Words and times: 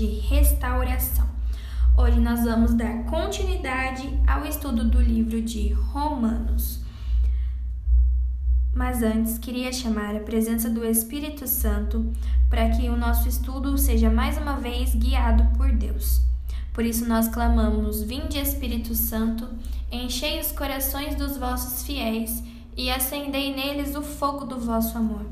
de 0.00 0.06
restauração. 0.06 1.28
Hoje 1.94 2.18
nós 2.20 2.42
vamos 2.42 2.72
dar 2.72 3.04
continuidade 3.04 4.08
ao 4.26 4.46
estudo 4.46 4.82
do 4.82 4.98
livro 4.98 5.42
de 5.42 5.74
Romanos. 5.74 6.80
Mas 8.74 9.02
antes, 9.02 9.36
queria 9.36 9.70
chamar 9.70 10.16
a 10.16 10.20
presença 10.20 10.70
do 10.70 10.82
Espírito 10.86 11.46
Santo 11.46 12.10
para 12.48 12.70
que 12.70 12.88
o 12.88 12.96
nosso 12.96 13.28
estudo 13.28 13.76
seja 13.76 14.08
mais 14.08 14.38
uma 14.38 14.56
vez 14.56 14.94
guiado 14.94 15.44
por 15.58 15.70
Deus. 15.70 16.22
Por 16.72 16.82
isso 16.82 17.06
nós 17.06 17.28
clamamos: 17.28 18.02
Vinde, 18.02 18.38
Espírito 18.38 18.94
Santo, 18.94 19.46
enchei 19.92 20.40
os 20.40 20.50
corações 20.50 21.14
dos 21.14 21.36
vossos 21.36 21.82
fiéis 21.82 22.42
e 22.74 22.90
acendei 22.90 23.54
neles 23.54 23.94
o 23.94 24.00
fogo 24.00 24.46
do 24.46 24.58
vosso 24.58 24.96
amor. 24.96 25.26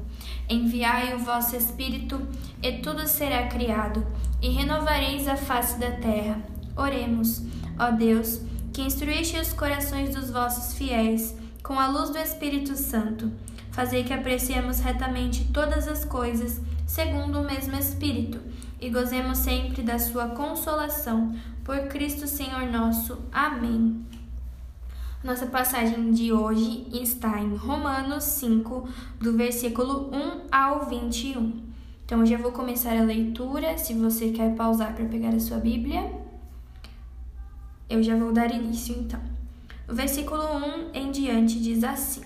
Enviai 0.46 1.14
o 1.14 1.18
vosso 1.18 1.56
Espírito, 1.56 2.20
e 2.62 2.72
tudo 2.78 3.06
será 3.06 3.46
criado, 3.46 4.06
e 4.40 4.50
renovareis 4.50 5.26
a 5.26 5.36
face 5.36 5.78
da 5.78 5.90
terra. 5.90 6.40
Oremos, 6.76 7.42
ó 7.78 7.90
Deus, 7.90 8.40
que 8.72 8.82
instruíste 8.82 9.38
os 9.38 9.52
corações 9.52 10.14
dos 10.14 10.30
vossos 10.30 10.74
fiéis 10.74 11.36
com 11.62 11.78
a 11.78 11.88
luz 11.88 12.10
do 12.10 12.18
Espírito 12.18 12.76
Santo. 12.76 13.30
Fazei 13.72 14.04
que 14.04 14.12
apreciemos 14.12 14.80
retamente 14.80 15.44
todas 15.52 15.86
as 15.86 16.04
coisas, 16.04 16.60
segundo 16.86 17.40
o 17.40 17.44
mesmo 17.44 17.76
Espírito, 17.76 18.40
e 18.80 18.88
gozemos 18.88 19.38
sempre 19.38 19.82
da 19.82 19.98
sua 19.98 20.28
consolação. 20.28 21.34
Por 21.64 21.88
Cristo 21.88 22.26
Senhor 22.26 22.66
nosso. 22.70 23.18
Amém. 23.30 24.04
Nossa 25.22 25.46
passagem 25.46 26.12
de 26.12 26.32
hoje 26.32 26.86
está 26.92 27.40
em 27.40 27.54
Romanos 27.56 28.24
5, 28.24 28.88
do 29.20 29.36
versículo 29.36 30.10
1 30.14 30.46
ao 30.50 30.86
21. 30.86 31.67
Então, 32.08 32.20
eu 32.20 32.26
já 32.26 32.38
vou 32.38 32.52
começar 32.52 32.96
a 32.96 33.02
leitura. 33.02 33.76
Se 33.76 33.92
você 33.92 34.30
quer 34.30 34.54
pausar 34.54 34.94
para 34.94 35.04
pegar 35.04 35.28
a 35.28 35.38
sua 35.38 35.58
Bíblia, 35.58 36.10
eu 37.86 38.02
já 38.02 38.16
vou 38.16 38.32
dar 38.32 38.50
início 38.50 38.96
então. 38.98 39.20
O 39.86 39.94
versículo 39.94 40.42
1 40.42 40.94
em 40.94 41.10
diante 41.10 41.60
diz 41.60 41.84
assim: 41.84 42.22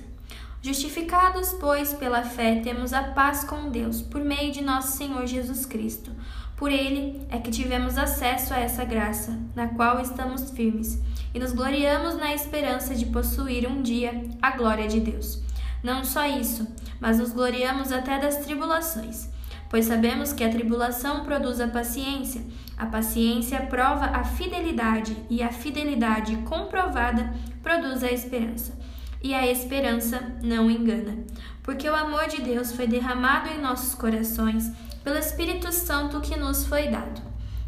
Justificados, 0.62 1.52
pois, 1.58 1.92
pela 1.94 2.22
fé, 2.22 2.60
temos 2.60 2.92
a 2.92 3.02
paz 3.02 3.42
com 3.42 3.70
Deus, 3.70 4.00
por 4.00 4.24
meio 4.24 4.52
de 4.52 4.62
nosso 4.62 4.96
Senhor 4.96 5.26
Jesus 5.26 5.66
Cristo. 5.66 6.12
Por 6.56 6.70
ele 6.70 7.20
é 7.28 7.40
que 7.40 7.50
tivemos 7.50 7.98
acesso 7.98 8.54
a 8.54 8.60
essa 8.60 8.84
graça, 8.84 9.36
na 9.52 9.66
qual 9.66 10.00
estamos 10.00 10.52
firmes 10.52 11.02
e 11.34 11.40
nos 11.40 11.52
gloriamos 11.52 12.14
na 12.14 12.32
esperança 12.32 12.94
de 12.94 13.06
possuir 13.06 13.68
um 13.68 13.82
dia 13.82 14.30
a 14.40 14.52
glória 14.52 14.86
de 14.86 15.00
Deus. 15.00 15.42
Não 15.82 16.04
só 16.04 16.24
isso, 16.24 16.68
mas 17.00 17.18
nos 17.18 17.32
gloriamos 17.32 17.90
até 17.90 18.20
das 18.20 18.36
tribulações, 18.44 19.28
pois 19.72 19.86
sabemos 19.86 20.34
que 20.34 20.44
a 20.44 20.50
tribulação 20.50 21.24
produz 21.24 21.58
a 21.58 21.66
paciência, 21.66 22.42
a 22.76 22.84
paciência 22.84 23.58
prova 23.62 24.04
a 24.04 24.22
fidelidade, 24.22 25.16
e 25.30 25.42
a 25.42 25.48
fidelidade 25.48 26.36
comprovada 26.44 27.32
produz 27.62 28.04
a 28.04 28.12
esperança. 28.12 28.78
E 29.22 29.32
a 29.32 29.50
esperança 29.50 30.20
não 30.42 30.70
engana, 30.70 31.24
porque 31.62 31.88
o 31.88 31.96
amor 31.96 32.28
de 32.28 32.42
Deus 32.42 32.72
foi 32.72 32.86
derramado 32.86 33.48
em 33.48 33.62
nossos 33.62 33.94
corações 33.94 34.70
pelo 35.02 35.16
Espírito 35.16 35.72
Santo 35.72 36.20
que 36.20 36.36
nos 36.36 36.66
foi 36.66 36.88
dado. 36.88 37.22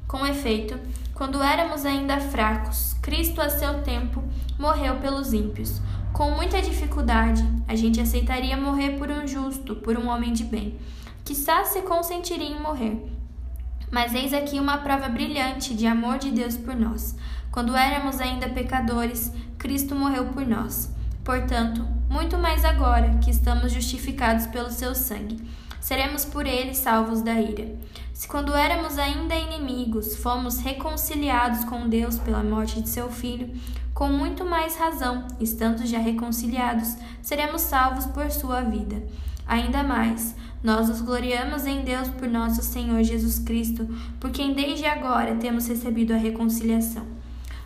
Com 0.07 0.27
efeito, 0.27 0.79
quando 1.15 1.43
éramos 1.43 1.87
ainda 1.87 2.21
fracos, 2.21 2.93
Cristo, 3.01 3.41
a 3.41 3.49
seu 3.49 3.81
tempo, 3.81 4.23
morreu 4.59 4.97
pelos 4.97 5.33
ímpios. 5.33 5.81
Com 6.13 6.33
muita 6.33 6.61
dificuldade, 6.61 7.43
a 7.67 7.75
gente 7.75 7.99
aceitaria 7.99 8.59
morrer 8.59 8.99
por 8.99 9.11
um 9.11 9.27
justo, 9.27 9.77
por 9.77 9.97
um 9.97 10.09
homem 10.09 10.35
de 10.35 10.45
bem. 10.45 10.79
Quizás 11.25 11.69
se 11.69 11.83
consentiria 11.83 12.47
em 12.47 12.61
morrer. 12.61 13.05
Mas 13.91 14.15
eis 14.15 14.33
aqui 14.33 14.59
uma 14.59 14.79
prova 14.79 15.09
brilhante 15.09 15.75
de 15.75 15.87
amor 15.87 16.19
de 16.19 16.31
Deus 16.31 16.57
por 16.57 16.75
nós. 16.75 17.17
Quando 17.51 17.77
éramos 17.77 18.21
ainda 18.21 18.49
pecadores, 18.49 19.33
Cristo 19.59 19.95
morreu 19.95 20.27
por 20.27 20.47
nós. 20.47 20.93
Portanto, 21.25 21.87
muito 22.11 22.37
mais 22.37 22.65
agora 22.65 23.19
que 23.23 23.31
estamos 23.31 23.73
justificados 23.73 24.47
pelo 24.47 24.71
seu 24.71 24.95
sangue 24.95 25.43
seremos 25.85 26.25
por 26.25 26.47
ele 26.47 26.75
salvos 26.75 27.21
da 27.21 27.35
ira. 27.35 27.77
Se 28.15 28.27
quando 28.27 28.55
éramos 28.55 28.99
ainda 28.99 29.37
inimigos, 29.37 30.17
fomos 30.17 30.57
reconciliados 30.59 31.63
com 31.67 31.87
Deus 31.91 32.19
pela 32.19 32.43
morte 32.43 32.81
de 32.81 32.89
seu 32.89 33.11
filho, 33.11 33.55
com 33.93 34.09
muito 34.09 34.47
mais 34.47 34.77
razão, 34.77 35.27
estando 35.39 35.87
já 35.87 35.99
reconciliados, 35.99 36.97
seremos 37.21 37.61
salvos 37.61 38.07
por 38.07 38.31
sua 38.31 38.63
vida. 38.63 39.03
Ainda 39.47 39.83
mais, 39.83 40.35
nós 40.63 40.89
nos 40.89 41.01
gloriamos 41.01 41.67
em 41.67 41.83
Deus 41.83 42.09
por 42.09 42.29
nosso 42.29 42.63
Senhor 42.63 43.03
Jesus 43.03 43.39
Cristo, 43.39 43.87
por 44.19 44.31
quem 44.31 44.55
desde 44.55 44.87
agora 44.87 45.35
temos 45.37 45.67
recebido 45.67 46.13
a 46.13 46.17
reconciliação. 46.17 47.05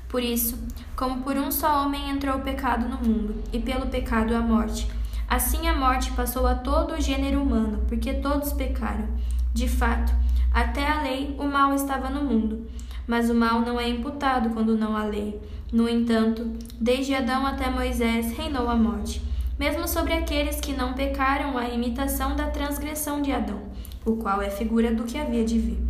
Por 0.09 0.22
isso, 0.22 0.59
como 0.97 1.22
por 1.22 1.37
um 1.37 1.50
só 1.50 1.84
homem 1.84 2.11
entrou 2.11 2.37
o 2.37 2.43
pecado 2.43 2.89
no 2.89 2.97
mundo, 2.97 3.34
e 3.53 3.59
pelo 3.59 3.87
pecado 3.87 4.34
a 4.34 4.41
morte, 4.41 4.89
Assim 5.28 5.69
a 5.69 5.75
morte 5.75 6.11
passou 6.12 6.47
a 6.47 6.55
todo 6.55 6.94
o 6.94 7.00
gênero 7.00 7.43
humano, 7.43 7.84
porque 7.87 8.15
todos 8.15 8.55
pecaram. 8.55 9.06
De 9.53 9.69
fato, 9.69 10.10
até 10.55 10.87
a 10.91 11.03
lei 11.03 11.37
o 11.39 11.45
mal 11.45 11.75
estava 11.75 12.09
no 12.09 12.25
mundo, 12.25 12.66
mas 13.06 13.28
o 13.28 13.34
mal 13.34 13.60
não 13.60 13.78
é 13.78 13.87
imputado 13.87 14.49
quando 14.50 14.75
não 14.75 14.97
há 14.97 15.05
lei. 15.05 15.39
No 15.71 15.87
entanto, 15.87 16.50
desde 16.81 17.15
Adão 17.15 17.47
até 17.47 17.69
Moisés 17.69 18.33
reinou 18.33 18.71
a 18.71 18.75
morte, 18.75 19.21
mesmo 19.59 19.89
sobre 19.89 20.13
aqueles 20.13 20.61
que 20.61 20.73
não 20.73 20.95
pecaram 20.95 21.59
a 21.59 21.69
imitação 21.69 22.37
da 22.37 22.47
transgressão 22.47 23.21
de 23.21 23.33
Adão, 23.33 23.63
o 24.05 24.17
qual 24.17 24.41
é 24.41 24.51
figura 24.51 24.95
do 24.95 25.05
que 25.05 25.19
havia 25.19 25.45
de 25.45 25.59
vir. 25.59 25.83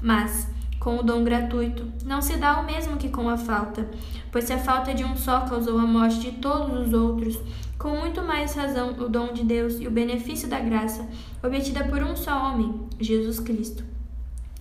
Mas, 0.00 0.46
com 0.78 0.98
o 0.98 1.02
dom 1.02 1.24
gratuito, 1.24 1.90
não 2.04 2.20
se 2.20 2.36
dá 2.36 2.60
o 2.60 2.66
mesmo 2.66 2.98
que 2.98 3.08
com 3.08 3.28
a 3.30 3.38
falta, 3.38 3.88
pois 4.30 4.44
se 4.44 4.52
a 4.52 4.58
falta 4.58 4.92
de 4.92 5.04
um 5.04 5.16
só 5.16 5.40
causou 5.40 5.78
a 5.78 5.86
morte 5.86 6.20
de 6.20 6.32
todos 6.32 6.86
os 6.86 6.92
outros, 6.92 7.38
com 7.78 7.96
muito 7.96 8.22
mais 8.22 8.54
razão 8.54 8.90
o 8.90 9.08
dom 9.08 9.32
de 9.32 9.42
Deus 9.42 9.80
e 9.80 9.86
o 9.86 9.90
benefício 9.90 10.46
da 10.46 10.60
graça, 10.60 11.08
obtida 11.42 11.84
por 11.84 12.02
um 12.02 12.14
só 12.14 12.50
homem, 12.50 12.80
Jesus 13.00 13.40
Cristo, 13.40 13.82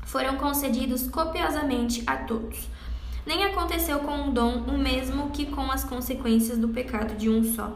foram 0.05 0.37
concedidos 0.37 1.07
copiosamente 1.07 2.03
a 2.07 2.15
todos. 2.15 2.67
Nem 3.25 3.43
aconteceu 3.45 3.99
com 3.99 4.13
um 4.13 4.33
dom 4.33 4.63
o 4.67 4.77
mesmo 4.77 5.29
que 5.31 5.45
com 5.45 5.71
as 5.71 5.83
consequências 5.83 6.57
do 6.57 6.69
pecado 6.69 7.15
de 7.15 7.29
um 7.29 7.43
só. 7.43 7.75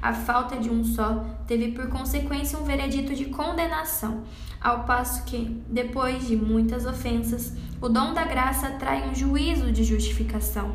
A 0.00 0.12
falta 0.12 0.56
de 0.56 0.70
um 0.70 0.84
só 0.84 1.24
teve 1.46 1.72
por 1.72 1.88
consequência 1.88 2.58
um 2.58 2.64
veredito 2.64 3.14
de 3.14 3.26
condenação, 3.26 4.22
ao 4.60 4.84
passo 4.84 5.24
que, 5.24 5.60
depois 5.68 6.26
de 6.26 6.36
muitas 6.36 6.86
ofensas, 6.86 7.56
o 7.80 7.88
dom 7.88 8.14
da 8.14 8.24
graça 8.24 8.70
trai 8.72 9.08
um 9.08 9.14
juízo 9.14 9.72
de 9.72 9.84
justificação. 9.84 10.74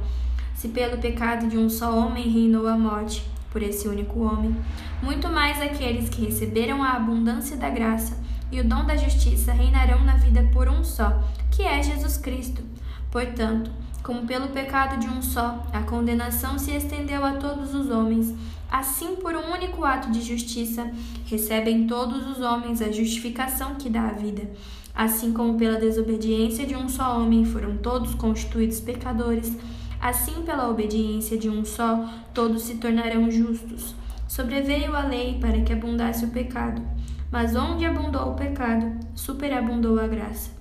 Se 0.56 0.70
pelo 0.70 0.98
pecado 0.98 1.48
de 1.48 1.58
um 1.58 1.70
só 1.70 1.98
homem 1.98 2.30
reinou 2.30 2.68
a 2.68 2.78
morte, 2.78 3.26
por 3.50 3.62
esse 3.62 3.88
único 3.88 4.20
homem, 4.22 4.56
muito 5.02 5.30
mais 5.30 5.62
aqueles 5.62 6.10
que 6.10 6.26
receberam 6.26 6.84
a 6.84 6.94
abundância 6.94 7.56
da 7.56 7.70
graça 7.70 8.18
e 8.52 8.60
o 8.60 8.64
dom 8.64 8.84
da 8.84 8.96
justiça 8.96 9.54
reinarão 9.54 10.04
na 10.04 10.16
vida 10.16 10.50
por 10.52 10.68
um 10.68 10.84
só, 10.84 11.24
que 11.52 11.62
é 11.62 11.82
Jesus 11.82 12.18
Cristo. 12.18 12.64
Portanto, 13.12 13.72
como 14.04 14.28
pelo 14.28 14.50
pecado 14.50 15.00
de 15.00 15.08
um 15.08 15.22
só 15.22 15.66
a 15.74 15.82
condenação 15.82 16.60
se 16.60 16.72
estendeu 16.76 17.26
a 17.26 17.34
todos 17.34 17.74
os 17.74 17.90
homens, 17.90 18.36
assim 18.70 19.16
por 19.16 19.34
um 19.34 19.52
único 19.52 19.84
ato 19.84 20.12
de 20.12 20.22
justiça 20.22 20.92
recebem 21.26 21.88
todos 21.88 22.28
os 22.28 22.42
homens 22.42 22.82
a 22.82 22.92
justificação 22.92 23.76
que 23.76 23.90
dá 23.90 24.10
a 24.10 24.14
vida. 24.14 24.44
Assim 24.94 25.34
como 25.34 25.58
pela 25.58 25.80
desobediência 25.80 26.68
de 26.68 26.76
um 26.76 26.88
só 26.88 27.18
homem 27.20 27.46
foram 27.46 27.78
todos 27.78 28.14
constituídos 28.14 28.80
pecadores, 28.80 29.58
Assim, 30.04 30.42
pela 30.42 30.70
obediência 30.70 31.38
de 31.38 31.50
um 31.50 31.64
só, 31.64 32.10
todos 32.34 32.64
se 32.64 32.76
tornarão 32.76 33.32
justos. 33.32 33.96
Sobreveio 34.28 34.94
a 34.94 35.04
lei 35.04 35.40
para 35.40 35.62
que 35.62 35.72
abundasse 35.72 36.26
o 36.26 36.30
pecado, 36.30 36.82
mas 37.32 37.56
onde 37.56 37.86
abundou 37.86 38.32
o 38.32 38.36
pecado, 38.36 39.00
superabundou 39.16 39.98
a 39.98 40.06
graça. 40.06 40.52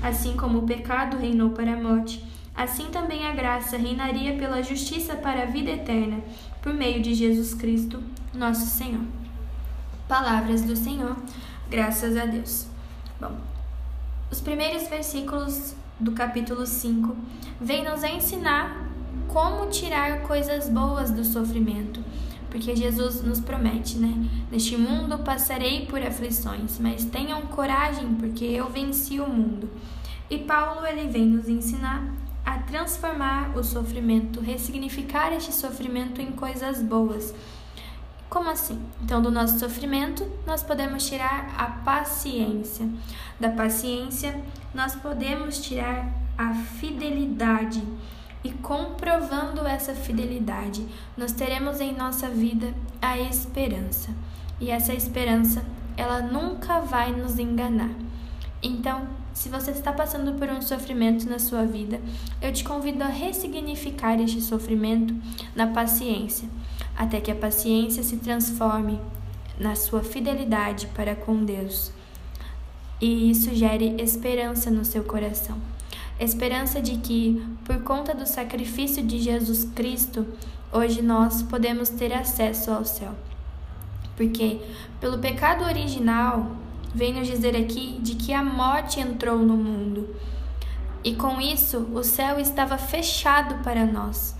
Assim 0.00 0.36
como 0.36 0.58
o 0.58 0.66
pecado 0.66 1.16
reinou 1.16 1.50
para 1.50 1.72
a 1.72 1.76
morte, 1.76 2.24
assim 2.54 2.86
também 2.86 3.26
a 3.26 3.32
graça 3.32 3.76
reinaria 3.76 4.36
pela 4.36 4.62
justiça 4.62 5.14
para 5.16 5.42
a 5.42 5.46
vida 5.46 5.70
eterna, 5.70 6.20
por 6.60 6.72
meio 6.72 7.02
de 7.02 7.14
Jesus 7.14 7.54
Cristo, 7.54 8.02
nosso 8.34 8.66
Senhor. 8.66 9.04
Palavras 10.08 10.62
do 10.62 10.76
Senhor, 10.76 11.16
graças 11.70 12.16
a 12.16 12.26
Deus. 12.26 12.66
Bom, 13.20 13.36
os 14.30 14.40
primeiros 14.40 14.88
versículos 14.88 15.74
do 15.98 16.12
capítulo 16.12 16.66
5 16.66 17.16
vêm 17.60 17.84
nos 17.84 18.02
ensinar 18.02 18.88
como 19.28 19.70
tirar 19.70 20.22
coisas 20.22 20.68
boas 20.68 21.10
do 21.10 21.24
sofrimento. 21.24 22.02
Porque 22.50 22.76
Jesus 22.76 23.22
nos 23.22 23.40
promete, 23.40 23.96
né? 23.96 24.28
Neste 24.50 24.76
mundo 24.76 25.18
passarei 25.20 25.86
por 25.86 26.02
aflições, 26.02 26.78
mas 26.78 27.04
tenham 27.06 27.40
coragem, 27.42 28.14
porque 28.16 28.44
eu 28.44 28.68
venci 28.68 29.18
o 29.20 29.26
mundo. 29.26 29.70
E 30.28 30.36
Paulo 30.38 30.84
ele 30.86 31.08
vem 31.08 31.26
nos 31.26 31.48
ensinar 31.48 32.12
a 32.44 32.58
transformar 32.58 33.56
o 33.56 33.62
sofrimento, 33.62 34.40
ressignificar 34.40 35.32
este 35.32 35.52
sofrimento 35.52 36.20
em 36.20 36.32
coisas 36.32 36.82
boas. 36.82 37.34
Como 38.28 38.48
assim? 38.48 38.80
Então, 39.02 39.20
do 39.20 39.30
nosso 39.30 39.58
sofrimento, 39.58 40.26
nós 40.46 40.62
podemos 40.62 41.06
tirar 41.06 41.54
a 41.56 41.66
paciência. 41.66 42.88
Da 43.38 43.50
paciência, 43.50 44.40
nós 44.74 44.94
podemos 44.94 45.60
tirar 45.60 46.08
a 46.38 46.54
fidelidade. 46.54 47.82
E 48.42 48.50
comprovando 48.50 49.66
essa 49.66 49.94
fidelidade, 49.94 50.86
nós 51.16 51.32
teremos 51.32 51.80
em 51.80 51.94
nossa 51.94 52.28
vida 52.28 52.74
a 53.00 53.18
esperança. 53.18 54.10
E 54.58 54.70
essa 54.70 54.94
esperança, 54.94 55.62
ela 55.96 56.22
nunca 56.22 56.80
vai 56.80 57.12
nos 57.12 57.38
enganar. 57.38 57.90
Então, 58.62 59.06
se 59.42 59.48
você 59.48 59.72
está 59.72 59.92
passando 59.92 60.38
por 60.38 60.48
um 60.48 60.62
sofrimento 60.62 61.28
na 61.28 61.40
sua 61.40 61.64
vida, 61.64 62.00
eu 62.40 62.52
te 62.52 62.62
convido 62.62 63.02
a 63.02 63.08
ressignificar 63.08 64.14
este 64.20 64.40
sofrimento 64.40 65.12
na 65.52 65.66
paciência, 65.66 66.48
até 66.96 67.20
que 67.20 67.28
a 67.28 67.34
paciência 67.34 68.04
se 68.04 68.18
transforme 68.18 69.00
na 69.58 69.74
sua 69.74 70.04
fidelidade 70.04 70.86
para 70.94 71.16
com 71.16 71.44
Deus. 71.44 71.90
E 73.00 73.32
isso 73.32 73.52
gere 73.52 74.00
esperança 74.00 74.70
no 74.70 74.84
seu 74.84 75.02
coração. 75.02 75.58
Esperança 76.20 76.80
de 76.80 76.98
que, 76.98 77.44
por 77.64 77.82
conta 77.82 78.14
do 78.14 78.28
sacrifício 78.28 79.02
de 79.02 79.18
Jesus 79.18 79.64
Cristo, 79.74 80.24
hoje 80.72 81.02
nós 81.02 81.42
podemos 81.42 81.88
ter 81.88 82.12
acesso 82.12 82.70
ao 82.70 82.84
céu. 82.84 83.12
Porque, 84.16 84.60
pelo 85.00 85.18
pecado 85.18 85.64
original, 85.64 86.62
vem 86.94 87.14
nos 87.14 87.26
dizer 87.26 87.56
aqui 87.56 87.98
de 88.00 88.14
que 88.14 88.32
a 88.32 88.42
morte 88.42 89.00
entrou 89.00 89.38
no 89.38 89.56
mundo. 89.56 90.14
E 91.04 91.14
com 91.14 91.40
isso, 91.40 91.78
o 91.92 92.02
céu 92.04 92.38
estava 92.38 92.78
fechado 92.78 93.62
para 93.64 93.84
nós. 93.84 94.36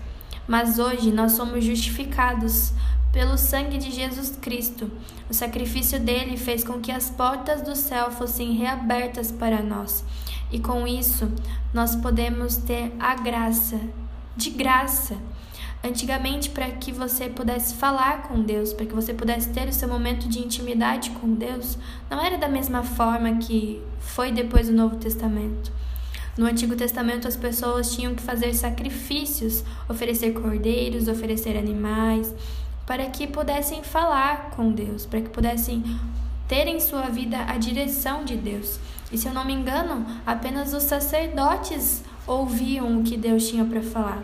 Mas 0.47 0.79
hoje 0.79 1.11
nós 1.11 1.33
somos 1.33 1.63
justificados 1.63 2.73
pelo 3.11 3.37
sangue 3.37 3.77
de 3.77 3.91
Jesus 3.91 4.37
Cristo. 4.41 4.89
O 5.29 5.33
sacrifício 5.33 5.99
dele 5.99 6.35
fez 6.35 6.63
com 6.63 6.79
que 6.79 6.91
as 6.91 7.09
portas 7.09 7.61
do 7.61 7.75
céu 7.75 8.11
fossem 8.11 8.53
reabertas 8.53 9.31
para 9.31 9.61
nós. 9.61 10.03
E 10.51 10.59
com 10.59 10.87
isso, 10.87 11.31
nós 11.73 11.95
podemos 11.95 12.57
ter 12.57 12.93
a 12.99 13.15
graça, 13.15 13.79
de 14.35 14.49
graça. 14.49 15.17
Antigamente, 15.85 16.49
para 16.49 16.71
que 16.71 16.93
você 16.93 17.27
pudesse 17.27 17.75
falar 17.75 18.23
com 18.23 18.41
Deus, 18.41 18.71
para 18.71 18.85
que 18.85 18.93
você 18.93 19.13
pudesse 19.13 19.49
ter 19.49 19.67
o 19.67 19.73
seu 19.73 19.89
momento 19.89 20.29
de 20.29 20.39
intimidade 20.39 21.09
com 21.09 21.33
Deus, 21.33 21.77
não 22.09 22.23
era 22.23 22.37
da 22.37 22.47
mesma 22.47 22.83
forma 22.83 23.35
que 23.35 23.81
foi 23.99 24.31
depois 24.31 24.67
do 24.67 24.73
Novo 24.73 24.95
Testamento. 24.95 25.73
No 26.37 26.45
Antigo 26.45 26.73
Testamento, 26.77 27.27
as 27.27 27.35
pessoas 27.35 27.93
tinham 27.93 28.15
que 28.15 28.23
fazer 28.23 28.53
sacrifícios, 28.53 29.61
oferecer 29.89 30.31
cordeiros, 30.31 31.09
oferecer 31.09 31.57
animais, 31.57 32.33
para 32.87 33.05
que 33.07 33.27
pudessem 33.27 33.83
falar 33.83 34.51
com 34.51 34.71
Deus, 34.71 35.05
para 35.05 35.19
que 35.19 35.29
pudessem 35.29 35.83
ter 36.47 36.65
em 36.65 36.79
sua 36.79 37.09
vida 37.09 37.43
a 37.45 37.57
direção 37.57 38.23
de 38.23 38.37
Deus. 38.37 38.79
E 39.11 39.17
se 39.17 39.27
eu 39.27 39.33
não 39.33 39.43
me 39.43 39.53
engano, 39.53 40.05
apenas 40.25 40.73
os 40.73 40.83
sacerdotes 40.83 42.03
ouviam 42.25 42.99
o 42.99 43.03
que 43.03 43.17
Deus 43.17 43.49
tinha 43.49 43.65
para 43.65 43.81
falar. 43.81 44.23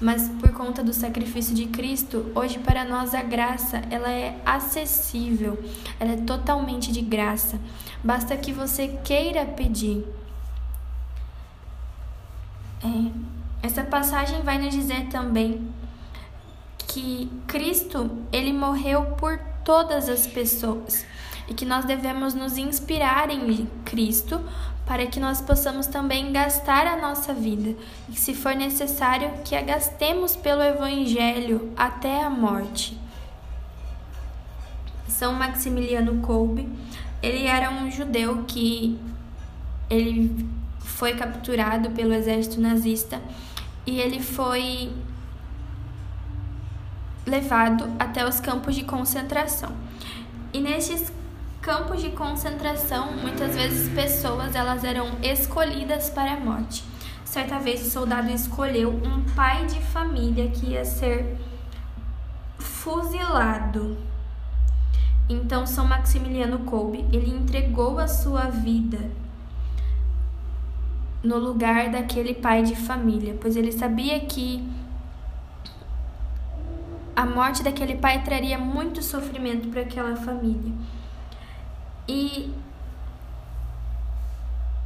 Mas 0.00 0.28
por 0.28 0.52
conta 0.52 0.82
do 0.82 0.92
sacrifício 0.92 1.54
de 1.54 1.66
Cristo, 1.66 2.30
hoje 2.34 2.58
para 2.60 2.84
nós 2.84 3.14
a 3.14 3.22
graça, 3.22 3.82
ela 3.90 4.10
é 4.10 4.40
acessível, 4.46 5.58
ela 5.98 6.12
é 6.12 6.16
totalmente 6.16 6.92
de 6.92 7.00
graça. 7.00 7.58
Basta 8.02 8.36
que 8.36 8.52
você 8.52 8.88
queira 9.02 9.44
pedir. 9.44 10.06
É, 12.84 13.66
essa 13.66 13.82
passagem 13.82 14.42
vai 14.42 14.56
nos 14.58 14.72
dizer 14.72 15.08
também 15.08 15.68
que 16.78 17.28
Cristo, 17.48 18.10
ele 18.32 18.52
morreu 18.52 19.04
por 19.16 19.47
todas 19.68 20.08
as 20.08 20.26
pessoas 20.26 21.04
e 21.46 21.52
que 21.52 21.66
nós 21.66 21.84
devemos 21.84 22.32
nos 22.32 22.56
inspirar 22.56 23.28
em 23.28 23.66
Cristo 23.84 24.40
para 24.86 25.06
que 25.06 25.20
nós 25.20 25.42
possamos 25.42 25.86
também 25.86 26.32
gastar 26.32 26.86
a 26.86 26.96
nossa 26.96 27.34
vida 27.34 27.76
e, 28.08 28.18
se 28.18 28.32
for 28.32 28.56
necessário, 28.56 29.30
que 29.44 29.54
a 29.54 29.60
gastemos 29.60 30.34
pelo 30.34 30.62
Evangelho 30.62 31.70
até 31.76 32.24
a 32.24 32.30
morte. 32.30 32.98
São 35.06 35.34
Maximiliano 35.34 36.22
Kolbe, 36.22 36.66
ele 37.22 37.44
era 37.44 37.70
um 37.70 37.90
judeu 37.90 38.44
que 38.48 38.98
ele 39.90 40.48
foi 40.78 41.12
capturado 41.12 41.90
pelo 41.90 42.14
exército 42.14 42.58
nazista 42.58 43.20
e 43.86 44.00
ele 44.00 44.22
foi 44.22 44.90
levado 47.28 47.90
até 47.98 48.26
os 48.26 48.40
campos 48.40 48.74
de 48.74 48.84
concentração. 48.84 49.70
E 50.52 50.60
nesses 50.60 51.12
campos 51.60 52.00
de 52.00 52.10
concentração, 52.10 53.12
muitas 53.12 53.54
vezes 53.54 53.92
pessoas 53.92 54.54
elas 54.54 54.84
eram 54.84 55.06
escolhidas 55.22 56.08
para 56.10 56.32
a 56.32 56.40
morte. 56.40 56.82
Certa 57.24 57.58
vez 57.58 57.86
o 57.86 57.90
soldado 57.90 58.30
escolheu 58.30 58.90
um 58.90 59.22
pai 59.34 59.66
de 59.66 59.80
família 59.80 60.48
que 60.48 60.68
ia 60.68 60.84
ser 60.84 61.36
fuzilado. 62.58 63.98
Então 65.28 65.66
São 65.66 65.86
Maximiliano 65.86 66.60
Kolbe, 66.60 67.04
ele 67.12 67.30
entregou 67.30 67.98
a 67.98 68.08
sua 68.08 68.44
vida 68.44 69.10
no 71.22 71.36
lugar 71.36 71.90
daquele 71.90 72.32
pai 72.32 72.62
de 72.62 72.74
família, 72.74 73.36
pois 73.40 73.56
ele 73.56 73.72
sabia 73.72 74.20
que 74.20 74.66
a 77.18 77.26
morte 77.26 77.64
daquele 77.64 77.96
pai 77.96 78.22
traria 78.22 78.56
muito 78.56 79.02
sofrimento 79.02 79.66
para 79.70 79.80
aquela 79.80 80.14
família. 80.14 80.72
E 82.06 82.54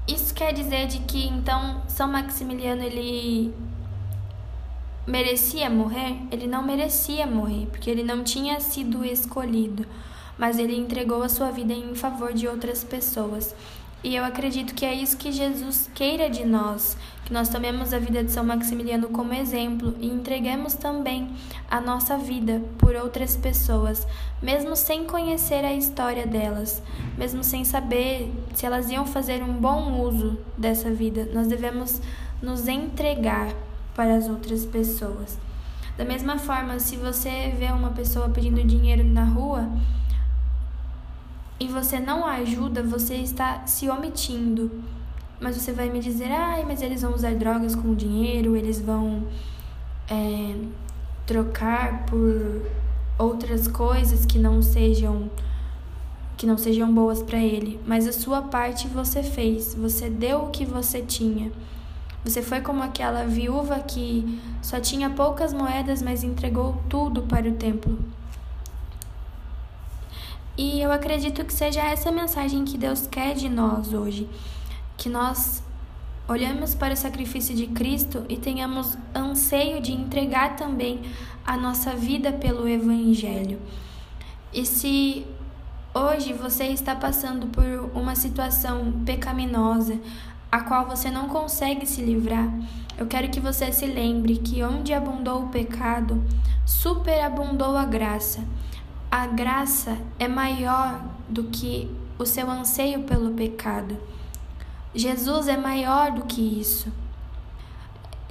isso 0.08 0.32
quer 0.32 0.54
dizer 0.54 0.86
de 0.86 1.00
que 1.00 1.26
então 1.28 1.82
São 1.86 2.08
Maximiliano 2.08 2.82
ele 2.82 3.54
merecia 5.06 5.68
morrer? 5.68 6.16
Ele 6.30 6.46
não 6.46 6.62
merecia 6.62 7.26
morrer, 7.26 7.66
porque 7.66 7.90
ele 7.90 8.02
não 8.02 8.24
tinha 8.24 8.58
sido 8.60 9.04
escolhido, 9.04 9.84
mas 10.38 10.58
ele 10.58 10.74
entregou 10.74 11.22
a 11.22 11.28
sua 11.28 11.50
vida 11.50 11.74
em 11.74 11.94
favor 11.94 12.32
de 12.32 12.48
outras 12.48 12.82
pessoas. 12.82 13.54
E 14.04 14.16
eu 14.16 14.24
acredito 14.24 14.74
que 14.74 14.84
é 14.84 14.92
isso 14.92 15.16
que 15.16 15.30
Jesus 15.30 15.88
queira 15.94 16.28
de 16.28 16.44
nós, 16.44 16.96
que 17.24 17.32
nós 17.32 17.48
tomemos 17.48 17.92
a 17.92 18.00
vida 18.00 18.24
de 18.24 18.32
São 18.32 18.44
Maximiliano 18.44 19.08
como 19.08 19.32
exemplo 19.32 19.94
e 20.00 20.08
entreguemos 20.08 20.74
também 20.74 21.30
a 21.70 21.80
nossa 21.80 22.18
vida 22.18 22.60
por 22.78 22.96
outras 22.96 23.36
pessoas, 23.36 24.04
mesmo 24.42 24.74
sem 24.74 25.04
conhecer 25.04 25.64
a 25.64 25.72
história 25.72 26.26
delas, 26.26 26.82
mesmo 27.16 27.44
sem 27.44 27.64
saber 27.64 28.32
se 28.54 28.66
elas 28.66 28.90
iam 28.90 29.06
fazer 29.06 29.40
um 29.40 29.52
bom 29.52 30.00
uso 30.02 30.36
dessa 30.58 30.90
vida. 30.90 31.28
Nós 31.32 31.46
devemos 31.46 32.02
nos 32.42 32.66
entregar 32.66 33.54
para 33.94 34.16
as 34.16 34.28
outras 34.28 34.66
pessoas. 34.66 35.38
Da 35.96 36.04
mesma 36.04 36.38
forma, 36.38 36.80
se 36.80 36.96
você 36.96 37.54
vê 37.56 37.66
uma 37.66 37.90
pessoa 37.90 38.28
pedindo 38.28 38.64
dinheiro 38.64 39.04
na 39.04 39.24
rua, 39.24 39.70
e 41.62 41.68
você 41.68 42.00
não 42.00 42.26
ajuda, 42.26 42.82
você 42.82 43.14
está 43.14 43.64
se 43.66 43.88
omitindo. 43.88 44.68
Mas 45.40 45.56
você 45.56 45.72
vai 45.72 45.88
me 45.88 46.00
dizer, 46.00 46.32
ai, 46.32 46.64
mas 46.64 46.82
eles 46.82 47.02
vão 47.02 47.14
usar 47.14 47.36
drogas 47.36 47.76
com 47.76 47.94
dinheiro, 47.94 48.56
eles 48.56 48.80
vão 48.80 49.22
é, 50.10 50.56
trocar 51.24 52.04
por 52.06 52.62
outras 53.16 53.68
coisas 53.68 54.26
que 54.26 54.40
não 54.40 54.60
sejam 54.60 55.30
que 56.36 56.46
não 56.46 56.58
sejam 56.58 56.92
boas 56.92 57.22
para 57.22 57.38
ele, 57.38 57.78
mas 57.86 58.08
a 58.08 58.12
sua 58.12 58.42
parte 58.42 58.88
você 58.88 59.22
fez, 59.22 59.76
você 59.76 60.10
deu 60.10 60.46
o 60.46 60.50
que 60.50 60.64
você 60.64 61.00
tinha. 61.00 61.52
Você 62.24 62.42
foi 62.42 62.60
como 62.60 62.82
aquela 62.82 63.24
viúva 63.24 63.78
que 63.78 64.40
só 64.60 64.80
tinha 64.80 65.08
poucas 65.10 65.52
moedas, 65.52 66.02
mas 66.02 66.24
entregou 66.24 66.82
tudo 66.88 67.22
para 67.22 67.48
o 67.48 67.52
templo. 67.52 67.96
E 70.64 70.80
eu 70.80 70.92
acredito 70.92 71.44
que 71.44 71.52
seja 71.52 71.80
essa 71.80 72.12
mensagem 72.12 72.64
que 72.64 72.78
Deus 72.78 73.08
quer 73.08 73.34
de 73.34 73.48
nós 73.48 73.92
hoje, 73.92 74.28
que 74.96 75.08
nós 75.08 75.60
olhemos 76.28 76.72
para 76.72 76.94
o 76.94 76.96
sacrifício 76.96 77.52
de 77.52 77.66
Cristo 77.66 78.24
e 78.28 78.36
tenhamos 78.36 78.96
anseio 79.12 79.82
de 79.82 79.90
entregar 79.90 80.54
também 80.54 81.00
a 81.44 81.56
nossa 81.56 81.96
vida 81.96 82.30
pelo 82.30 82.68
Evangelho. 82.68 83.58
E 84.52 84.64
se 84.64 85.26
hoje 85.92 86.32
você 86.32 86.66
está 86.66 86.94
passando 86.94 87.48
por 87.48 87.90
uma 87.92 88.14
situação 88.14 89.02
pecaminosa, 89.04 89.98
a 90.52 90.60
qual 90.60 90.86
você 90.86 91.10
não 91.10 91.26
consegue 91.26 91.86
se 91.86 92.02
livrar, 92.02 92.48
eu 92.96 93.08
quero 93.08 93.28
que 93.30 93.40
você 93.40 93.72
se 93.72 93.86
lembre 93.86 94.36
que 94.36 94.62
onde 94.62 94.94
abundou 94.94 95.42
o 95.42 95.48
pecado, 95.48 96.22
superabundou 96.64 97.76
a 97.76 97.84
graça 97.84 98.44
a 99.12 99.26
graça 99.26 99.98
é 100.18 100.26
maior 100.26 101.04
do 101.28 101.44
que 101.44 101.90
o 102.18 102.24
seu 102.24 102.50
anseio 102.50 103.02
pelo 103.02 103.34
pecado. 103.34 103.94
Jesus 104.94 105.48
é 105.48 105.56
maior 105.58 106.12
do 106.12 106.22
que 106.22 106.40
isso. 106.40 106.90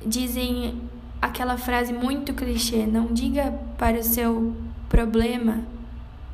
Dizem 0.03 0.81
aquela 1.21 1.55
frase 1.55 1.93
muito 1.93 2.33
clichê: 2.33 2.87
não 2.87 3.13
diga 3.13 3.53
para 3.77 3.99
o 3.99 4.03
seu 4.03 4.55
problema 4.89 5.63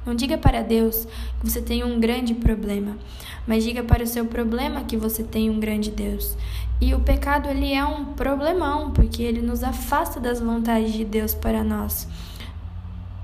Não 0.05 0.15
diga 0.15 0.37
para 0.37 0.63
Deus 0.63 1.05
que 1.41 1.49
você 1.49 1.61
tem 1.61 1.83
um 1.83 1.99
grande 1.99 2.33
problema, 2.33 2.97
mas 3.45 3.65
diga 3.65 3.83
para 3.83 4.03
o 4.03 4.07
seu 4.07 4.25
problema 4.25 4.85
que 4.85 4.95
você 4.95 5.21
tem 5.21 5.49
um 5.49 5.59
grande 5.59 5.91
Deus. 5.91 6.37
E 6.79 6.95
o 6.95 7.01
pecado 7.01 7.49
ele 7.49 7.73
é 7.73 7.83
um 7.83 8.05
problemão, 8.13 8.91
porque 8.91 9.21
ele 9.21 9.41
nos 9.41 9.61
afasta 9.61 10.21
das 10.21 10.39
vontades 10.39 10.93
de 10.93 11.03
Deus 11.03 11.33
para 11.33 11.65
nós. 11.65 12.07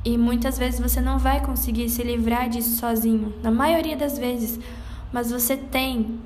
E 0.05 0.17
muitas 0.17 0.57
vezes 0.57 0.79
você 0.79 0.99
não 0.99 1.17
vai 1.17 1.39
conseguir 1.45 1.89
se 1.89 2.03
livrar 2.03 2.49
disso 2.49 2.77
sozinho, 2.77 3.33
na 3.41 3.49
maioria 3.49 3.95
das 3.95 4.17
vezes, 4.17 4.59
mas 5.13 5.31
você 5.31 5.55
tem 5.55 6.19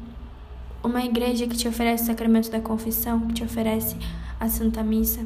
uma 0.84 1.04
igreja 1.04 1.46
que 1.46 1.56
te 1.56 1.68
oferece 1.68 2.04
o 2.04 2.08
sacramento 2.08 2.50
da 2.50 2.60
confissão, 2.60 3.22
que 3.28 3.36
te 3.36 3.44
oferece 3.44 3.96
a 4.40 4.48
Santa 4.48 4.82
Missa. 4.82 5.22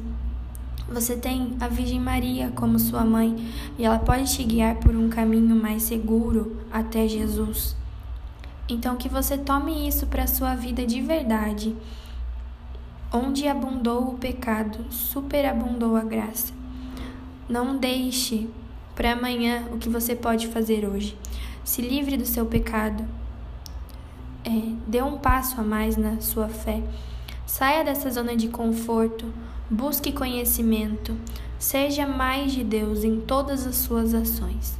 Você 0.91 1.15
tem 1.15 1.55
a 1.61 1.69
Virgem 1.69 1.99
Maria 1.99 2.51
como 2.53 2.77
sua 2.77 3.05
mãe 3.05 3.47
e 3.79 3.85
ela 3.85 3.99
pode 3.99 4.35
te 4.35 4.43
guiar 4.43 4.75
por 4.75 4.93
um 4.95 5.07
caminho 5.07 5.55
mais 5.55 5.83
seguro 5.83 6.57
até 6.69 7.07
Jesus. 7.07 7.77
Então 8.67 8.97
que 8.97 9.07
você 9.07 9.37
tome 9.37 9.87
isso 9.87 10.07
para 10.07 10.27
sua 10.27 10.55
vida 10.55 10.85
de 10.85 11.01
verdade. 11.01 11.73
Onde 13.13 13.47
abundou 13.47 14.09
o 14.09 14.17
pecado, 14.17 14.85
superabundou 14.89 15.95
a 15.95 16.01
graça. 16.01 16.60
Não 17.51 17.75
deixe 17.75 18.47
para 18.95 19.11
amanhã 19.11 19.67
o 19.73 19.77
que 19.77 19.89
você 19.89 20.15
pode 20.15 20.47
fazer 20.47 20.87
hoje. 20.87 21.17
Se 21.65 21.81
livre 21.81 22.15
do 22.15 22.25
seu 22.25 22.45
pecado. 22.45 23.05
É, 24.45 24.73
dê 24.87 25.01
um 25.01 25.17
passo 25.17 25.59
a 25.59 25.63
mais 25.63 25.97
na 25.97 26.21
sua 26.21 26.47
fé. 26.47 26.81
Saia 27.45 27.83
dessa 27.83 28.09
zona 28.09 28.37
de 28.37 28.47
conforto, 28.47 29.25
busque 29.69 30.13
conhecimento, 30.13 31.17
seja 31.59 32.07
mais 32.07 32.53
de 32.53 32.63
Deus 32.63 33.03
em 33.03 33.19
todas 33.19 33.67
as 33.67 33.75
suas 33.75 34.13
ações. 34.13 34.79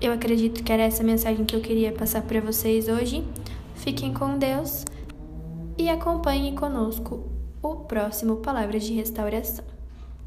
Eu 0.00 0.14
acredito 0.14 0.64
que 0.64 0.72
era 0.72 0.82
essa 0.82 1.04
mensagem 1.04 1.44
que 1.44 1.54
eu 1.54 1.60
queria 1.60 1.92
passar 1.92 2.22
para 2.22 2.40
vocês 2.40 2.88
hoje. 2.88 3.22
Fiquem 3.74 4.14
com 4.14 4.38
Deus 4.38 4.82
e 5.76 5.90
acompanhem 5.90 6.54
conosco 6.54 7.26
o 7.62 7.76
próximo 7.76 8.36
Palavras 8.36 8.82
de 8.82 8.94
Restauração. 8.94 9.75